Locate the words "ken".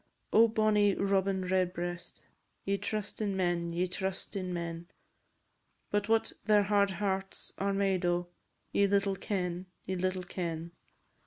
9.15-9.67, 10.23-10.71